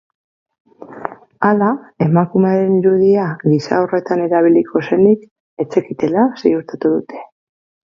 Hala, 1.49 1.67
emakumearen 2.05 2.79
irudia 2.79 3.27
gisa 3.53 3.83
horretan 3.83 4.25
erabiliko 4.25 4.83
zenik 4.89 5.31
ez 5.65 5.69
zekitela 5.77 6.27
ziurtatu 6.43 6.95
dute. 6.99 7.25